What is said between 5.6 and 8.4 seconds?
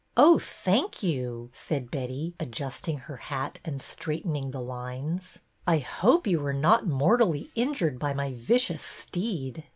I hope you were not mortally injured by my